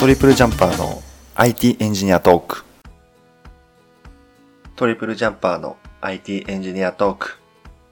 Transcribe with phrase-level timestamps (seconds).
[0.00, 1.02] トリプルジャンパーの
[1.34, 2.64] IT エンジニアトーク。
[4.74, 7.36] トリプルジャンパーの IT エンジニアトーク。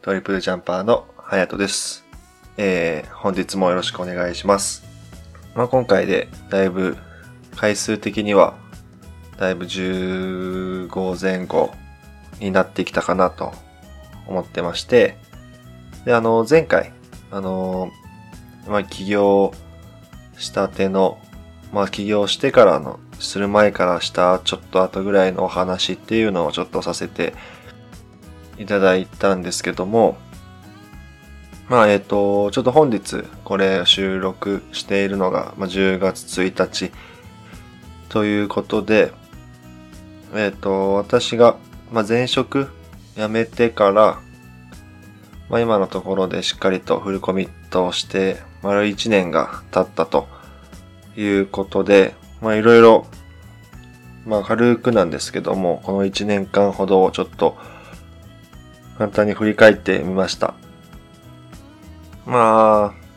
[0.00, 2.06] トリプルジャンパーのハヤトです。
[2.56, 4.86] えー、本日もよろしくお願いします。
[5.55, 6.96] まあ、今回でだいぶ
[7.55, 8.56] 回数的には
[9.37, 11.74] だいぶ15前後
[12.40, 13.52] になってきたかなと
[14.27, 15.18] 思ってまして、
[16.06, 16.90] で、あの、前回、
[17.30, 17.90] あの、
[18.66, 19.52] まあ、起業
[20.38, 21.18] したての、
[21.72, 27.34] まあ、起業してからの、する前からしたちょっと後ぐらいのお話っていうのをちょっとさせて
[28.59, 30.16] いただいたんですけども、
[31.68, 36.90] まあ、えっ、と、ちょっと本日これ収録しているのが、まあ、10月1日
[38.09, 39.12] ということで、
[40.34, 41.56] えっ、と、私が、
[41.93, 42.68] まあ、前職
[43.16, 44.21] 辞めてから、
[45.50, 50.26] まあ、今のところでしっかりとフルコミットをして、丸1年が経ったと
[51.19, 53.07] いうことで、まあ、いろいろ、
[54.24, 57.57] まあ、軽くなんですけども、この1年間ほどをちょっと、
[58.97, 60.55] 簡単に振り返ってみました。
[62.24, 63.09] まあ、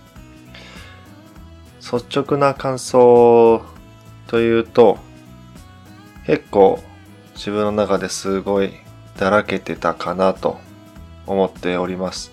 [1.80, 3.62] 率直な感想
[4.28, 4.98] というと、
[6.26, 6.82] 結構
[7.36, 8.72] 自分の中ですごい
[9.18, 10.60] だらけてたかなと
[11.28, 12.32] 思っております。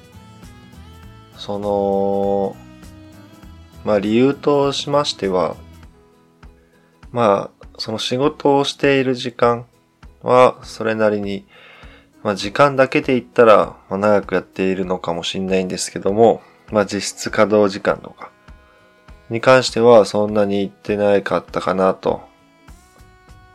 [1.37, 2.68] その、
[3.84, 5.57] まあ理由としましては、
[7.12, 9.67] まあその仕事をしている時間
[10.23, 11.47] はそれなりに、
[12.23, 18.31] まあ時間だけで言ったら、ま、長くやっているのかもしれないんですけども、まあ実質稼働時間とか
[19.31, 22.23] に関してはそんなに行ってないかったかなと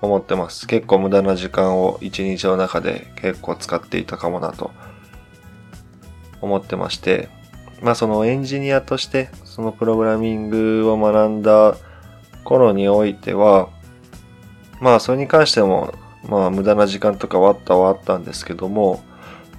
[0.02, 0.68] 思ってます。
[0.68, 4.72] 結構無駄な時間を一日の中で結構使っていたかもなと
[6.42, 7.30] 思ってまして、
[7.82, 11.78] まあそのエンジニアとしてそのプログラミングを学んだ
[12.44, 13.70] 頃においては、
[14.82, 15.94] まあそれに関しても
[16.28, 19.04] まあ無駄な時間とかはあったはあったんですけども、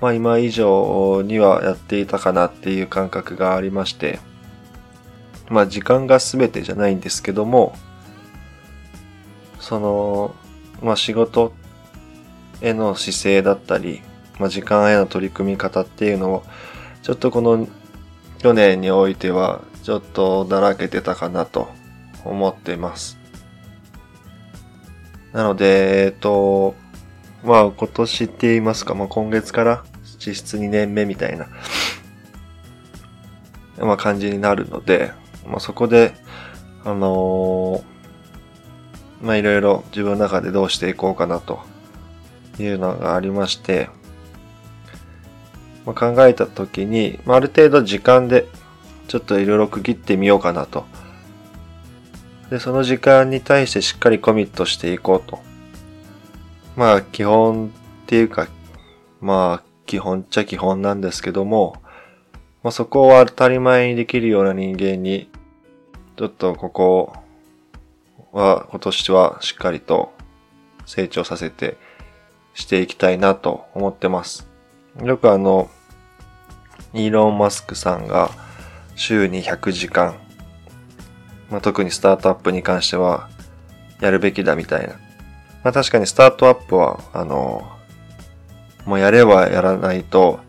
[0.00, 4.19] まあ今以上にはやっていたかなっていう感覚がありまして、
[5.49, 7.76] まあ時間が全てじゃないんですけども、
[9.61, 10.34] その、
[10.82, 11.53] まあ、仕事
[12.61, 14.03] への姿勢だったり、
[14.41, 16.43] まあ、時間への取り組み方っていうのを、
[17.05, 17.69] ちょっとこの
[18.41, 21.68] 去年においては、ちょっとだらけてたかなと
[22.24, 23.18] 思っています。
[25.32, 26.74] なので、えっと、
[27.44, 29.84] まあ今年って言いますか、まあ今月から
[30.18, 31.48] 実質2年目みたいな、
[33.78, 35.12] まあ感じになるので、
[35.46, 36.14] まあそこで、
[36.84, 37.94] あのー
[39.22, 41.60] まあいろいろ自分の中でどうしていこうかなと
[42.58, 43.88] いうのがありまして、
[45.86, 48.46] まあ、考えた時に、まあ、ある程度時間で
[49.09, 50.84] ちょっといろいろ区切ってみようかなと。
[52.50, 55.41] で、その時間に対してしっかりコミットしていこうと。
[56.76, 57.70] まあ基本っ
[58.06, 58.48] ていうか、
[59.20, 61.76] まあ基本っちゃ基本なんですけども、
[62.62, 65.31] まあそこを当たり前にできるような人間に、
[66.16, 67.14] ちょっとここ
[68.32, 70.12] は今年はしっかりと
[70.87, 71.76] 成長させて
[72.54, 74.48] していきたいなと思ってます。
[75.03, 75.70] よくあの、
[76.93, 78.31] イーロン・マスクさんが
[78.97, 80.16] 週に100時間、
[81.50, 83.28] まあ、特にスタートアップに関しては
[84.00, 84.94] やるべきだみたいな。
[85.62, 87.66] まあ、確かにスタートアップは、あの、
[88.84, 90.41] もうやればやらないと、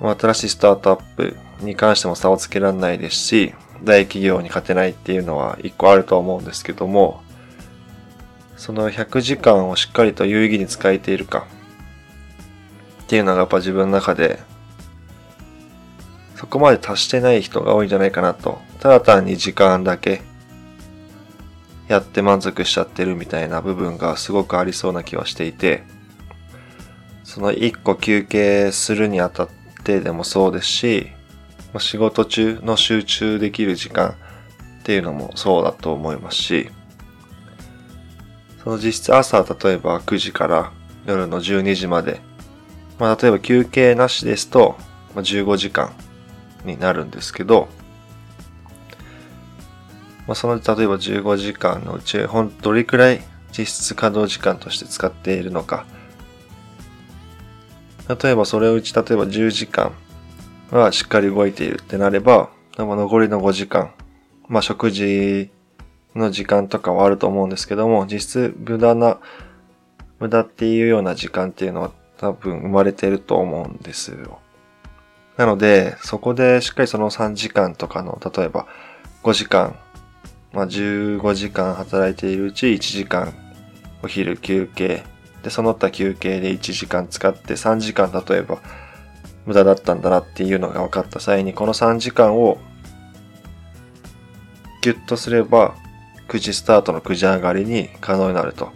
[0.00, 7.22] 新しいスタートアップに関しても差をつけられないですし、大企業に勝てないっていうのは一個あると思うんですけども、
[8.56, 11.46] その100時間をしっかりと有意義に使えているか
[13.02, 14.40] っていうのがやっぱ自分の中で
[16.44, 18.60] そこまで達してない人が多いんじゃないかなと。
[18.78, 20.20] ただ単に時間だけ
[21.88, 25.84] やって満足しちゃってるみたいな部分がすごくありそうな気はしていて、
[27.22, 29.48] その一個休憩するにあたっ
[29.84, 31.06] てでもそうですし、
[31.78, 34.14] 仕事中の集中できる時間っ
[34.82, 36.68] ていうのもそうだと思いますし、
[38.62, 40.72] その実質朝例えば9時から
[41.06, 42.20] 夜の12時まで、
[42.98, 44.76] まあ例えば休憩なしですと
[45.14, 45.94] 15時間
[46.64, 47.68] になるんですけど、
[50.26, 53.22] まあ、その例えば15時間のうちほんどれくらい
[53.56, 55.86] 実質稼働時間として使っているのか
[58.08, 59.92] 例えばそれをうち例えば10時間
[60.70, 63.92] がしっかり動いているってなれば、残りの5時間、
[64.48, 65.50] まあ食事
[66.14, 69.20] の時間とかはあると思うんですけども、実質無駄な、
[70.18, 74.40] 無駄っていうような時間っていうのは多分生まれていると思うんですよ。
[75.36, 78.66] なので、そこでしっかりその3時間とかの、例えば
[79.22, 79.76] 5時間
[80.54, 83.34] まあ、15時間働いているうち1時間
[84.02, 85.02] お昼休憩
[85.42, 88.58] でその他休憩で1時間使って3時間例えば
[89.46, 92.58] 無駄だったんだなっていうのが分かった際にこの3時間を
[94.80, 95.74] ギュッとすれば
[96.28, 98.70] 9時スタートの9時上がりに可能になると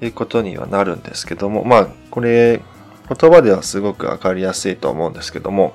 [0.00, 2.62] いうことにはなるんですけどもまあこれ
[3.08, 5.74] 言葉ではすごくわかりやすいと思うんですけども、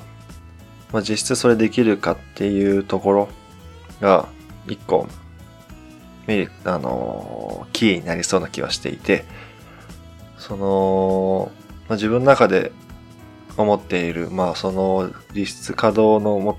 [0.91, 3.29] まあ、実質それできるかっていうところ
[4.01, 4.27] が
[4.67, 5.07] 一個
[6.25, 9.25] メリあのキーになりそうな気はしていて
[10.37, 11.51] その、
[11.87, 12.71] まあ、自分の中で
[13.57, 16.57] 思っている、まあその実質稼働のも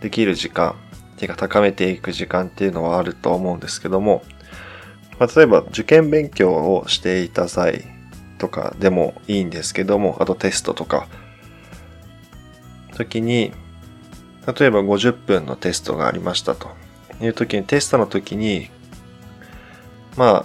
[0.00, 0.76] できる時間
[1.16, 4.22] っていうか高めていく時間っていうのはあると思うんですけども、
[5.18, 7.84] まあ、例えば受験勉強をしていた際
[8.42, 11.06] とかでもいいんですけども、あとテストとか、
[12.96, 13.52] 時に、
[14.58, 16.68] 例えば50分のテストがありましたと。
[17.20, 18.68] いう時に、テストの時に、
[20.16, 20.44] ま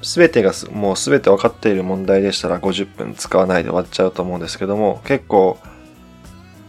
[0.00, 5.58] すべてがもうすべて分かっている問題でしたら50分使わないで終わっちゃうと思うんですけども、結構、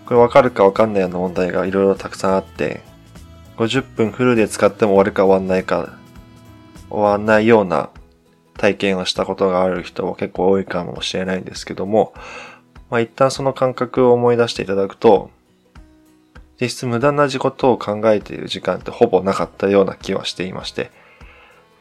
[0.08, 2.82] これ分かるか分かんないような問題がいろいろたくさんあって、
[3.58, 5.94] 50分フルで使っても終わるか終わんないか、
[6.90, 7.92] 終わんないような
[8.58, 12.14] 体験をしたことがある人も結構多いかもしれないんですけども、
[12.90, 15.30] まあ、一旦その感覚を思い出していただくと、
[16.60, 20.92] 実質無駄な事ことを考えている時間ってほぼなかったような気はしていまして、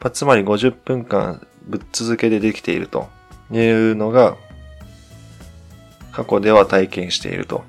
[0.01, 3.07] まあ、つまり50分間ぶっ続けでできていると
[3.51, 4.35] いうのが、
[6.11, 7.63] 過去では体験していると。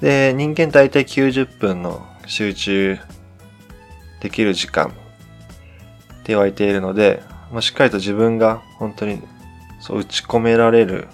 [0.00, 2.98] で、人間大体90分の集中
[4.20, 4.92] できる時間
[6.24, 7.22] って言われているので、
[7.52, 9.20] まあ、しっかりと自分が本当に
[9.78, 11.08] そう打ち込められる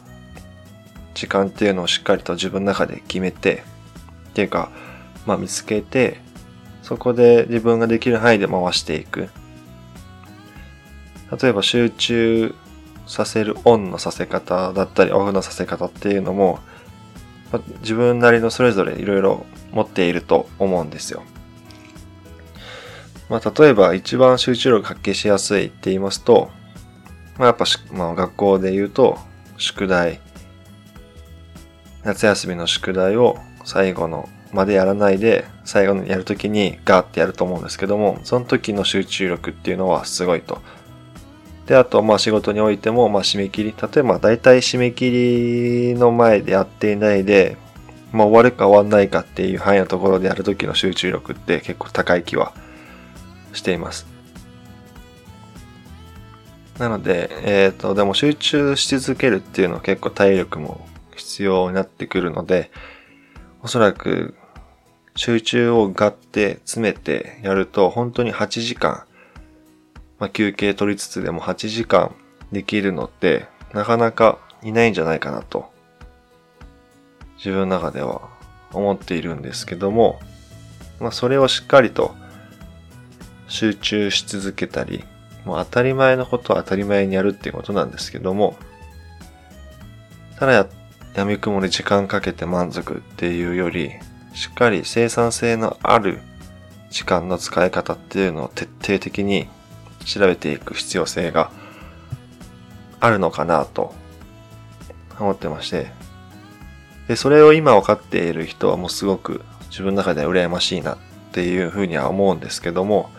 [1.14, 3.64] 時間っていうのをしっかりと自分の中で決めて、
[4.28, 4.70] っていうか、
[5.26, 6.20] まあ見つけて、
[6.84, 9.28] そこで自分ができる範囲で回していく。
[11.42, 12.54] 例えば集中
[13.08, 16.60] させるオンのさせ方だったりオフのさせ方っていうのも、
[17.52, 21.24] まあ、自分なりのそれぞれいろいろ持っていると思うんですよ。
[23.30, 26.50] まあ、例えば一番集中力発揮しやすいって言いますと、
[27.38, 29.18] まあ、やっぱまあ、学校で言うと、
[29.56, 30.20] 宿題、
[32.02, 40.60] 夏休みの宿題を最後のまでやらないで、最後にやるときにガーってやると思うんですけども、その時の集中力っていうのはすごいと。
[41.66, 47.56] で、あと、まあ仕事においても、まあ締め切り、例えば大体締め切りの前でやっていないで、
[48.10, 52.52] まあ終わるか終わんないかっていう範囲のところでやるときの集中力って結構高い気は
[53.52, 54.06] しています。
[56.78, 62.70] なので、えっ、ー、と、でも集中し続けるっていうのは結構体力も必要になってくるので、
[63.62, 64.34] おそらく
[65.16, 69.04] 集中をガッて詰めてやると本当に8時間、
[70.18, 72.14] まあ、休憩取りつつでも8時間
[72.52, 75.70] できるのってなかなかいないんじゃないかなと
[77.36, 78.28] 自分の中では
[78.72, 80.20] 思っているんですけども、
[81.00, 82.14] まあ、それをしっかりと
[83.50, 85.04] 集中し続けたり、
[85.44, 88.56] もう当たり前のことを当たり前にやるっていうことなんですけども、
[90.38, 90.66] ただや、
[91.14, 93.90] やみくもに時間かけて満足っていうより、
[94.32, 96.20] しっかり生産性のある
[96.90, 99.48] 時間の使い方っていうのを徹底的に
[100.04, 101.50] 調べていく必要性が
[103.00, 103.92] あるのかなと
[105.18, 105.88] 思ってまして、
[107.08, 110.98] で、それを今分かっている人はもうすごく自分の中では羨ましいなっ
[111.32, 113.10] ていうふうには思うんですけども、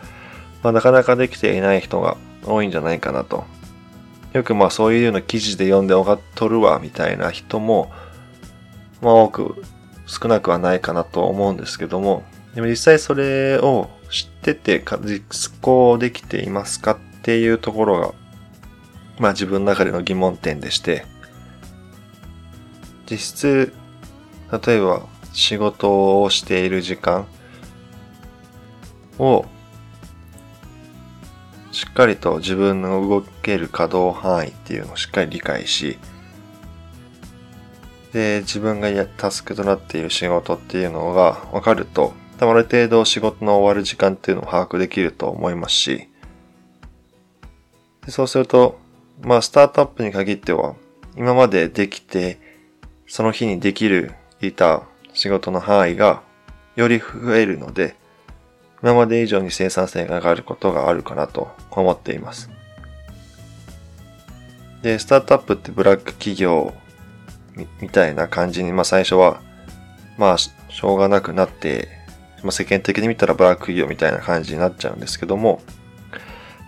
[0.62, 3.44] まあ、なかなかできていない人が多いんじゃないかなと。
[4.32, 7.92] よくまあそういうの記事で読んで分かっとるわみたいな人も、
[9.02, 9.62] まあ多く
[10.06, 18.14] 少なくはないかなと思うんですけども、でも実際それを知ってて実行できていますかっていうところが、
[19.18, 21.04] まあ自分の中での疑問点でして、
[23.10, 23.74] 実質、
[24.66, 25.02] 例えば
[25.32, 27.26] 仕事をしている時間
[29.18, 29.44] を
[31.72, 35.98] しっかりと自分の動ける可動範囲っていうのをしっかり理解し、
[38.12, 46.08] で、自分がやタスクとなっている仕事っていうのが分かると、多分ある程度仕事の終わる時間っていうのを把握できると思いますし、
[48.04, 48.78] でそうすると、
[49.22, 50.74] まあ、スタートアップに限っては、
[51.16, 52.38] 今までできて、
[53.06, 54.12] その日にできる
[54.42, 54.82] いた
[55.14, 56.22] 仕事の範囲が
[56.76, 57.96] より増えるので、
[58.82, 62.50] 今まで以上に生産性が上がることがあるかなと思っています。
[64.82, 66.74] で、スタートアップってブラック企業
[67.80, 69.40] みたいな感じに、まあ最初は、
[70.18, 72.02] まあ、しょうがなくなって
[72.42, 75.62] まあ、世間的に見たらブラック企業みたいな感じになっちゃうんですけども、
[76.10, 76.18] ま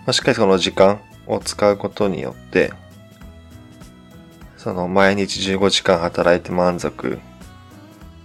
[0.07, 2.73] あ、しっかりその時間を使うことによって、
[4.57, 7.19] その毎日15時間働いて満足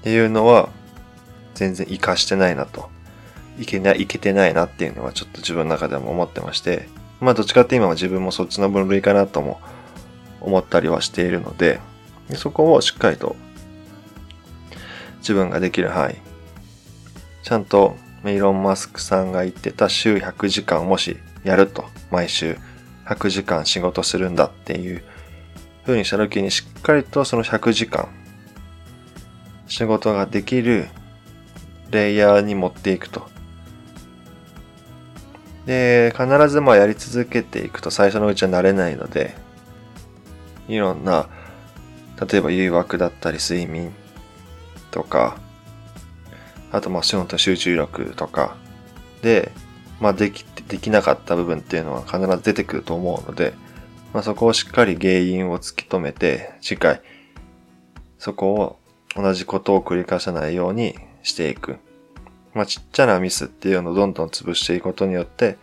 [0.00, 0.70] っていうのは
[1.54, 2.88] 全然活かしてないなと。
[3.60, 6.88] いけない、いけてないなっていうのはちょっと自分の中でも思ってまして、
[7.20, 9.60] まあどっちかって今は自分もそっちの分類かなとも
[10.40, 11.80] 思ったりはしているので、
[12.34, 13.36] そこをしっかりと
[15.18, 16.16] 自分ができる範囲、
[17.42, 22.56] ちゃんとイーロン・マスクさんが言ってた週100時間をもしやると、毎週
[23.06, 25.02] 100時間仕事するんだっていう
[25.84, 28.08] 風にした時にしっかりとその100時間
[29.66, 30.88] 仕事ができる
[31.90, 33.29] レイヤーに持っていくと。
[35.70, 39.36] で、必ずまあやり続けていくと最初のうちは慣れないので、
[40.66, 41.28] いろんな、
[42.28, 43.94] 例えば誘惑だったり睡眠
[44.90, 45.38] とか、
[46.72, 48.56] あとまあ仕事集中力とか
[49.22, 49.52] で、
[50.00, 53.54] まあでき、できなかった部分っていうのは必ず出てくると思うので、
[54.12, 57.00] まあそこをしっかり原因を突き止めて、次回、
[58.18, 58.80] そこを
[59.14, 61.78] 同じことを繰り返さないようにしていく。
[62.54, 65.58] まあちっちゃなミスっていうのをどんどん潰していくことによって、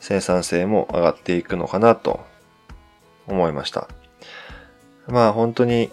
[0.00, 2.20] 生産性も上がっていくのかなと
[3.26, 3.88] 思いました。
[5.08, 5.90] まあ本当に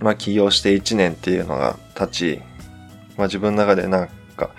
[0.00, 2.42] まあ起業して1年っていうのが経ち、
[3.16, 4.50] まあ自分の中でなんか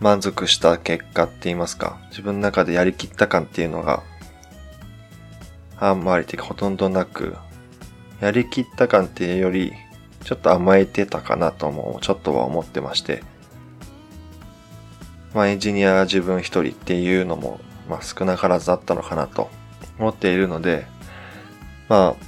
[0.00, 4.02] 満足した結果って言いますか、自分の中でやりきった感っていうのが、
[5.78, 7.36] あんまりてほとんどなく、
[8.20, 9.72] やりきった感っていうより、
[10.24, 13.22] ちょっと甘えてたかなとも、ちょっとは思ってまして、
[15.34, 19.50] まあエンジニア自分一人っていうのも、まあ少なからずあったのかなと
[19.98, 20.86] 思っているので、
[21.88, 22.24] まあ、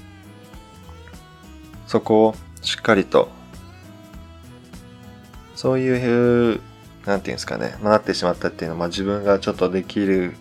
[1.86, 3.28] そこをしっかりと、
[5.54, 6.60] そういう、
[7.06, 10.34] なんていうんですかね、まあ、なってしまったっていうのは、まあ、自分がちょっとできる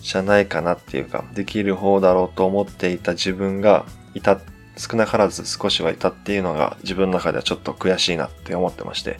[0.00, 4.38] じゃないかなっていうか、できる方だろうと思っていた自分がいた、
[4.76, 9.18] 少なからず少しはいたっていうのが自分の中ではちょっと悔しいなって思ってまして、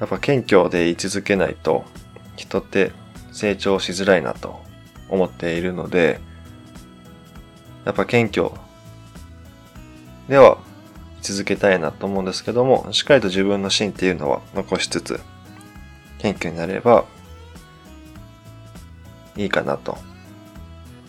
[0.00, 1.84] やっぱ謙虚で居続けないと
[2.36, 2.92] 人って
[3.32, 4.60] 成長しづらいなと
[5.08, 6.20] 思っているので、
[7.84, 8.50] やっぱ謙虚
[10.28, 10.58] では
[11.20, 15.20] 続けたいなと思うんですけども、しっかりと自分の芯っていうのは残しつつ、
[16.18, 17.04] 謙虚になれば
[19.36, 19.98] いいかなと。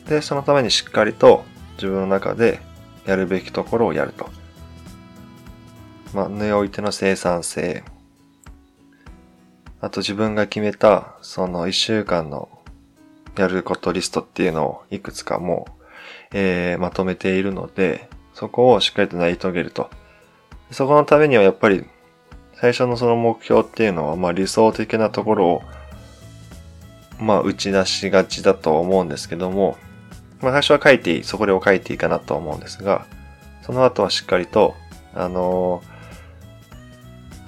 [0.07, 1.43] で、そのためにしっかりと
[1.75, 2.61] 自分の中で
[3.05, 4.29] やるべきところをやると。
[6.13, 7.83] まあ、においての生産性。
[9.81, 12.49] あと自分が決めた、その一週間の
[13.37, 15.83] やることリストっていうのをいくつかもう、
[16.33, 19.89] えー、まとめているので、そこをしっかりと成り遂げると。
[20.71, 21.85] そこのためにはやっぱり
[22.55, 25.61] 最初のその目標っていうのはまあ理想的なところを
[27.19, 29.77] まあ打ち出しがちだと思うんですけども、
[30.41, 33.05] まあ最初は書いていい、そこでを書いていいかなと思うんですが、
[33.61, 34.75] その後はしっかりと、
[35.13, 35.94] あのー、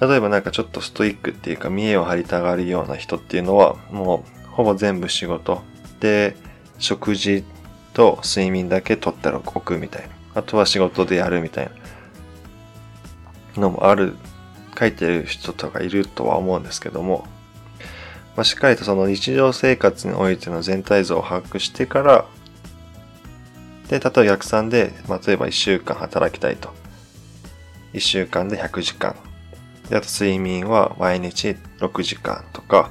[0.00, 5.62] 例えばなんかちょっとストイックっていうか見栄を張りたがるような人っていうのはもうほぼ全部仕事
[6.00, 6.36] で
[6.78, 7.44] 食事
[7.92, 10.18] と睡眠だけ取ったら置くみたいな。
[10.34, 11.70] あとは仕事でやるみたい
[13.56, 14.14] なのもある、
[14.78, 17.26] 書いてる人とかいるとは思うんですけども、
[18.36, 22.26] まあ、しっかりとその日常生活においての全体像を把握してから、
[23.88, 26.72] で、例えば逆算で、まあ、例えば1週間働きたいと。
[27.94, 29.16] 1週間で100時間。
[29.88, 32.90] で、あと睡眠は毎日6時間とか、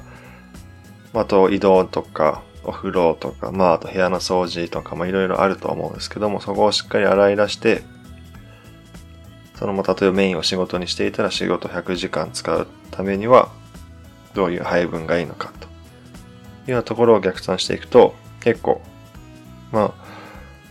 [1.14, 7.82] あと移動とか、お風呂とか、まあ、あと部屋の掃除とかもいろいろあると思うんですけども、そこをしっかり洗い出して、
[9.54, 13.50] その、ま例えばメインを仕事にしていたら仕事100時間使うためには、
[14.34, 15.66] どういう配分がいいのかと。
[15.66, 18.82] いうようなところを逆算していくと、結構、
[19.72, 20.08] まあ、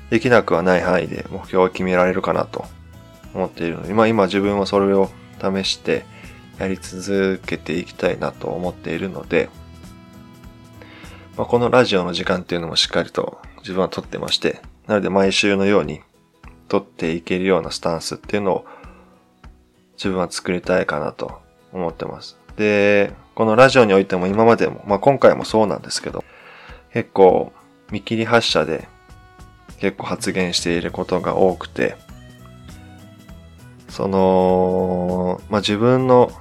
[0.09, 2.65] できなくはない範囲で目標を決められるかなと
[3.33, 5.09] 思っているので、まあ今自分はそれを
[5.41, 6.05] 試して
[6.59, 9.49] やり続けていきたいなと思っているので、
[11.37, 16.01] まあ、このラジオの時間っていうのもしっかりと自分は撮ってまして、なので毎週のように
[16.67, 18.65] 撮っていけるようなスタンスっていうのを
[19.93, 21.39] 自分は作りたいかなと
[21.71, 22.37] 思ってます。
[22.55, 26.23] で、このラジオにおいても今までも、まあ今回もそうなんですけど、
[26.91, 27.53] 結構
[27.91, 28.87] 見切り発車で
[29.79, 31.95] 結構発言していることが多くて、
[33.89, 36.31] その、まあ自分の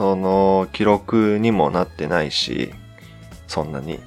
[0.00, 2.72] その記録にもなってないし、
[3.46, 4.00] そんなに。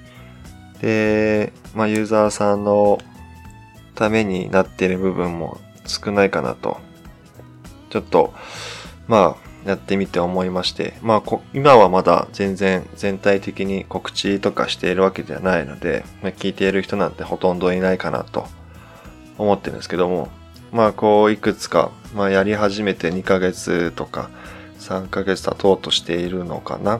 [0.82, 2.98] で、まあ、ユーザーさんの
[3.94, 6.80] ためになってる部分も少ないかなと。
[7.92, 8.34] ちょっと、
[9.08, 18.48] まあ、やってみて思いまして、まあ今はまだ全然全体的に告知とかしているわけではないので、まあ、聞いている人なんてほとんどいないかなと
[19.38, 20.30] 思ってるんですけども、
[20.72, 24.32] まあこういくつか、まあやり始めて2ヶ月とか
[24.84, 27.00] 3ヶ月経とうとしているのかな？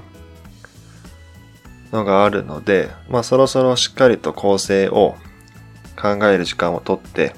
[1.92, 5.16] のがあるので、まあそろそろしっかりと構成を
[6.00, 7.36] 考える時間をとって、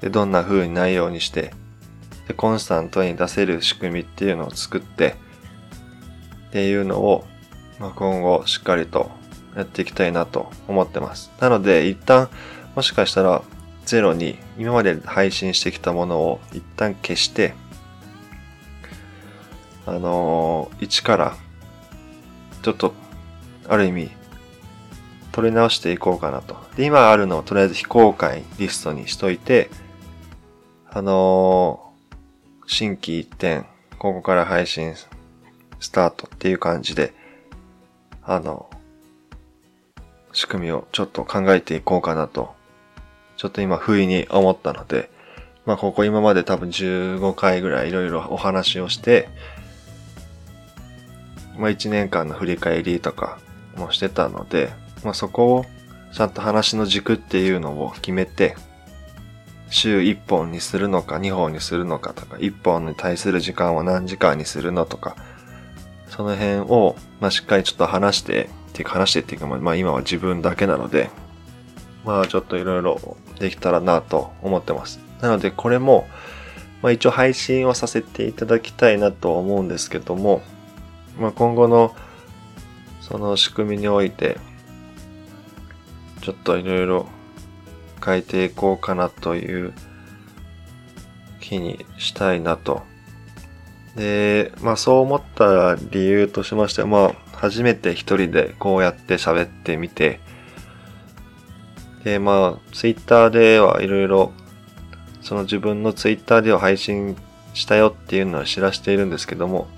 [0.00, 1.54] でどんな風に内容にして、
[2.28, 5.16] でコンスタントに出せる仕組みっていうのを作って、
[6.48, 7.24] っていうのを、
[7.78, 9.10] まあ、今後しっかりと
[9.56, 11.30] やっていきたいなと思ってます。
[11.40, 12.28] なので一旦
[12.74, 13.42] もしかしたら
[13.86, 17.54] ゼロに今まで配信してきたものを一旦消して、
[19.86, 21.36] あのー、一から
[22.62, 22.94] ちょっと
[23.68, 24.10] ある意味
[25.32, 26.56] 取り直していこうかなと。
[26.76, 29.70] で、今あるのをとりあえず非公開リストにしといて、
[30.90, 33.66] あのー、新規一点、
[33.98, 34.94] ここから配信
[35.78, 37.14] スタートっていう感じで、
[38.22, 38.68] あの、
[40.32, 42.54] 仕組みをちょっと考えていこうかなと、
[43.36, 45.10] ちょっと今不意に思ったので、
[45.64, 49.28] まあここ今まで多分15回ぐらいいろいろお話をして、
[51.60, 53.38] まあ1年間の振り返りとか
[53.76, 54.72] もしてたので、
[55.04, 55.66] まあそこを
[56.12, 58.56] ちゃんと話の軸っていうのを決めて、
[59.68, 65.16] 週1本にするのか2本にするのかとか、1本に対する時間は何時間にするのとか、
[66.08, 71.10] その辺を、まあ、しっかりちょっと話して、っていうか話してっていうか、まあ今は自分だけなので、
[72.04, 74.98] まあちょっといろいろできたらなと思ってます。
[75.20, 76.08] なのでこれも、
[76.82, 80.42] まあ一応配信をさせていただきたいなと思うんですけども、
[81.20, 81.94] まあ今後の
[83.00, 84.38] その仕組みにおいて、
[86.22, 87.06] ちょっといろいろ
[88.04, 89.72] 変えていこうかなという
[91.40, 92.82] 気にしたいなと。
[93.96, 100.20] で、まあそう思った理由としましては、まあ初めて一人でこうやって喋ってみて、
[102.04, 104.32] で、まあツイッターではいろいろ
[105.20, 107.16] その自分のツイッターでは配信
[107.52, 109.68] したよっていうのは知らしているんですけども、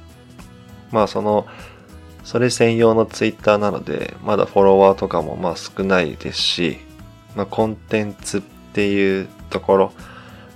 [0.92, 1.46] まあその、
[2.24, 6.78] それ専用のツイッターなので、まだフォロワーとかもまあ少ないですし、
[7.34, 9.92] まあ、コンテンツっていうところ、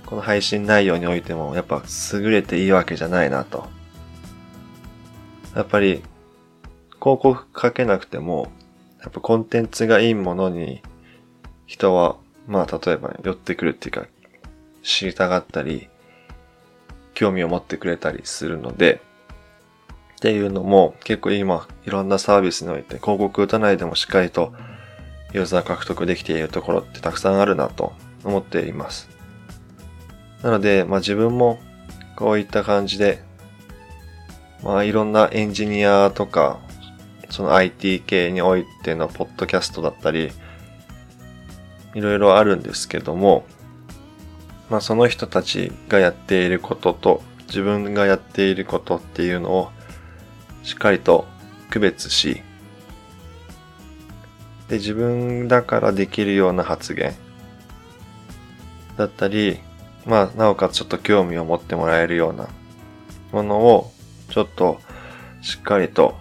[0.05, 3.67] この配信内容においてもやっぱ優れていいわけじゃないなと。
[5.55, 6.03] やっぱり
[7.01, 8.51] 広告かけなくても、
[9.01, 10.81] やっぱコンテンツがいいものに
[11.65, 12.15] 人は、
[12.47, 14.05] まあ例えば寄ってくるっていうか、
[14.83, 15.89] 知りたがったり、
[17.13, 19.01] 興味を持ってくれたりするので、
[20.17, 24.51] っていうのも結構今いろんなサービスにおいて広告打たないでもしっかりと
[25.33, 29.09] ユーザー獲得できているところってたくさんあるなと思っています。
[30.41, 31.59] なので、まあ自分も
[32.15, 33.23] こういった感じで、
[34.63, 36.59] まあいろんなエンジニアとか、
[37.29, 40.31] その IT 系においてのポッドキャストだったり、
[41.93, 43.45] いろいろあるんですけども、
[44.69, 49.71] まあその人たちがやっていることと自分がやっていることっていうのを
[50.67, 51.25] しっかりと
[51.69, 52.41] 区別し、
[54.67, 57.15] で、自分だからできるような発言
[58.97, 59.61] だったり、
[60.05, 62.49] まあ、なおかつちょっと興味を持ってもらえるような
[63.31, 63.93] ものを、
[64.29, 64.81] ちょっと
[65.41, 66.17] しっかりと、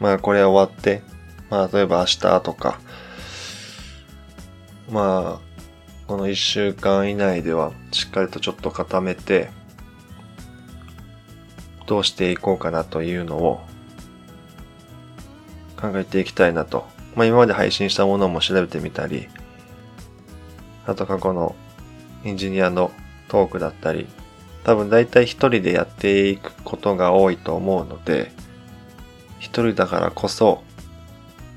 [0.00, 1.02] まあ、これ終わって、
[1.48, 2.78] まあ、例えば明日とか、
[4.90, 9.48] まあ、この一週間以内ではしっかりとちょっと固めて、
[11.86, 13.60] どうしていこうかなというのを
[15.80, 19.26] 考えていきたいなとまあ、今まで配信したものも調べてみたり、
[20.86, 21.56] あと過去の
[22.24, 22.92] エンジニアの
[23.28, 24.06] トークだったり、
[24.64, 28.32] 多分大体一人でやっていくことが多いと思うので、
[29.38, 30.62] 一人だからこそ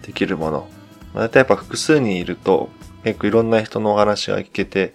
[0.03, 0.69] できるもの。
[1.13, 2.69] まあ、大体やっぱ複数人いると
[3.03, 4.93] 結構いろんな人のお話が聞けて、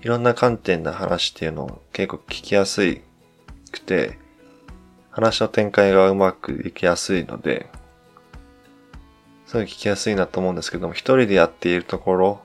[0.00, 3.00] いろんな観点の話っていうのを結構聞きやす
[3.72, 4.16] くて、
[5.16, 7.70] 話の展開がうまくいきやすいので、
[9.46, 12.40] すごい聞きやすいなと思うんですけども、一人でやっているところ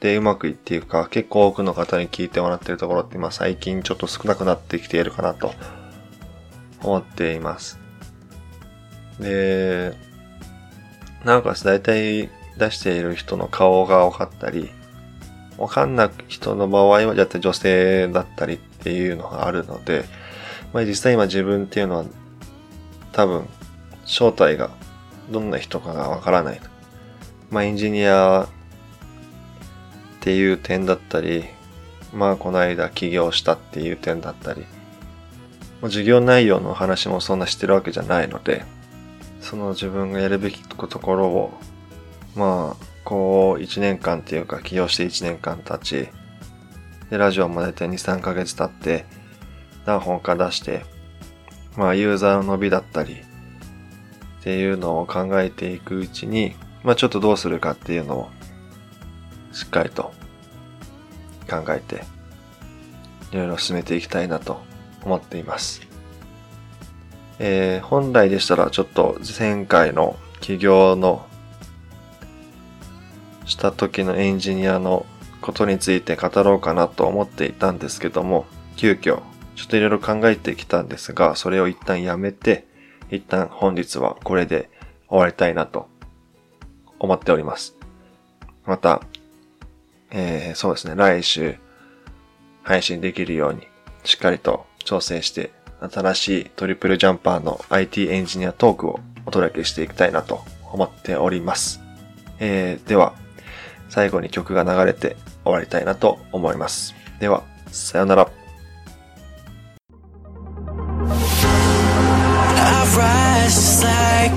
[0.00, 5.52] でうまくいっているか、結構多くの方に聞いてもらっているところって今最近ちょっと少なくなってきているかなと
[6.82, 7.78] 思っています。
[9.20, 9.92] で、
[11.24, 14.70] なおかつ大体出している人の顔が分かったり、
[15.58, 20.06] わかんない人の場合は、だって女性だったりっていうのがあるので、
[20.74, 22.04] まあ実際今自分っていうのは
[23.12, 23.48] 多分
[24.04, 24.70] 正体が
[25.30, 26.60] どんな人かがわからない。
[27.50, 28.48] まあエンジニアっ
[30.20, 31.44] ていう点だったり、
[32.12, 34.66] まあこの間起業したっていう点だったり、
[35.80, 38.64] ま授業内容の話もそんなしてるわけじゃないので、
[39.44, 41.52] その自分がやるべきところを、
[42.34, 46.08] まあ、こう、1年間っていうか、起業して1年間経ち、
[47.10, 49.04] で、ラジオも大体2、3ヶ月経って、
[49.86, 50.84] 何本か出して、
[51.76, 53.14] まあ、ユーザーの伸びだったり、
[54.40, 58.30] っていうのを考えていくうちに、まあ、ちょっとどうするかっていうのを、
[59.52, 60.12] しっかりと
[61.48, 62.04] 考えて、
[63.32, 64.60] いろいろ進めていきたいなと
[65.02, 65.82] 思っています。
[67.38, 71.26] えー、本来でしたらちょっと前回の起業の
[73.44, 75.04] した時のエンジニアの
[75.40, 79.20] ことについて語ろうかなと思っていたんですけども、急遽
[79.54, 82.66] ちょっといろいろ考えてきたんですが、それを一旦やめて、
[83.10, 84.70] 一旦本日はこれで
[85.08, 85.88] 終わりたいなと
[86.98, 87.76] 思っております。
[88.66, 89.02] また、
[90.10, 91.56] えー、そうですね、来週
[92.62, 93.66] 配信できるように
[94.04, 101.80] しっかりと調整して新しいトリプルジャンパーの IT エンジニアトークをお届けしていきたいなと思っております。
[102.38, 103.14] えー、では、
[103.88, 106.94] 最後に曲が流れて終わりたいなと思います。
[107.20, 108.43] では、さよなら。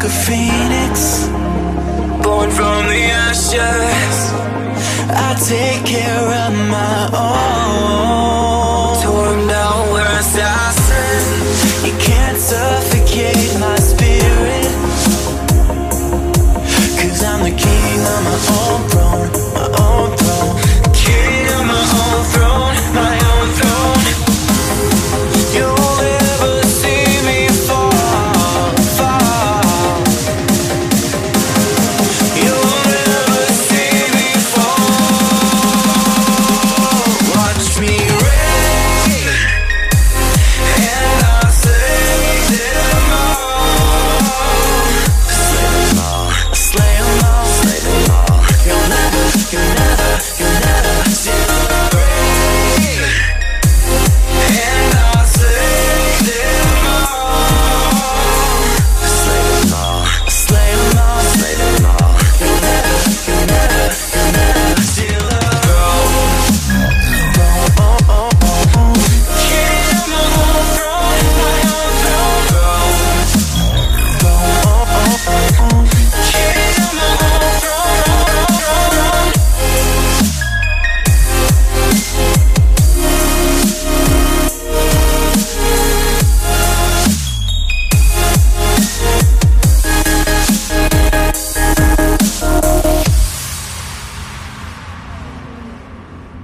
[0.08, 1.28] a phoenix,
[2.24, 4.18] born from the ashes.
[5.10, 7.57] I take care of my own.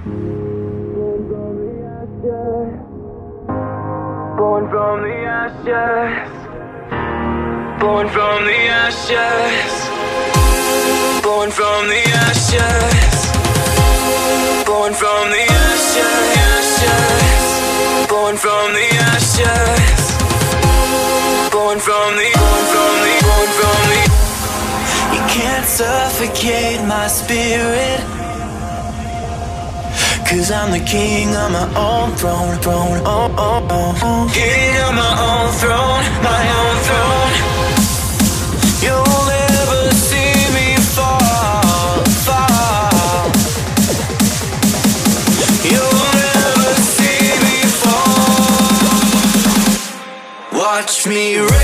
[0.04, 0.20] Born
[1.28, 2.76] from the ashes.
[4.36, 6.30] Born from the ashes.
[7.80, 9.72] Born from the ashes.
[11.24, 13.16] Born from the ashes.
[14.66, 16.46] Born from the ashes.
[18.06, 20.04] Born from the ashes.
[21.50, 22.28] Born from the.
[22.36, 24.00] born from the born from the
[25.14, 28.13] You can't suffocate my spirit
[30.34, 34.92] Cause I'm the king of my own throne, throne, oh, oh, oh, oh King of
[34.92, 37.32] my own throne, my own throne.
[38.82, 43.30] You'll never see me fall, fall.
[45.70, 48.98] You'll never see me fall.
[50.58, 51.63] Watch me rain